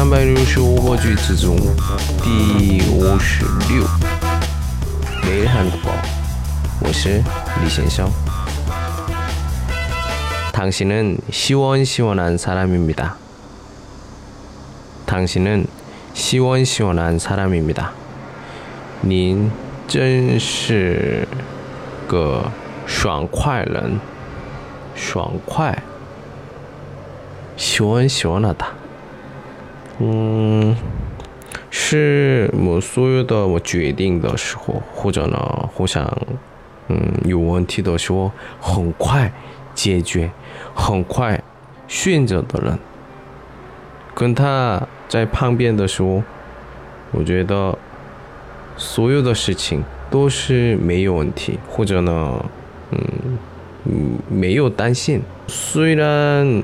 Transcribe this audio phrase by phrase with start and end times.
[0.00, 1.56] 三百六十五个句子中
[2.22, 3.86] 第五十六。
[5.22, 5.90] 매일 한국어.
[6.80, 7.22] 我是
[7.62, 8.10] 李先生.
[10.52, 13.16] 당신은 시원시원한 사람입니다.
[15.06, 15.66] 당신은
[16.14, 17.92] 시원시원한 사람입니다.
[19.02, 19.50] 您
[19.86, 21.28] 真是
[22.08, 22.50] 个
[22.86, 24.00] 爽快人，
[24.94, 25.82] 爽快，
[27.56, 28.56] 喜欢喜欢的。
[30.03, 30.75] 嗯，
[31.69, 35.37] 是我所有的我决定的时候，或者呢，
[35.75, 36.03] 互相，
[36.87, 39.31] 嗯，有问题的时候，很快
[39.75, 40.31] 解决，
[40.73, 41.43] 很快
[41.87, 42.79] 选择的人，
[44.15, 46.23] 跟他在旁边的时候，
[47.11, 47.77] 我觉得
[48.75, 52.43] 所有的事情都是没有问题，或者呢，
[52.89, 52.99] 嗯，
[53.85, 56.63] 嗯，没有担心，虽然。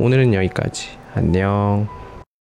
[0.00, 0.88] 오늘은 여기까지.
[1.14, 1.99] 안녕.